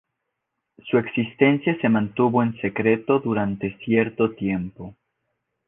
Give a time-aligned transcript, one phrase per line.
[0.89, 4.95] Su existencia se mantuvo en secreto durante cierto tiempo.